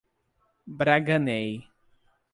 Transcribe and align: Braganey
Braganey 0.77 1.69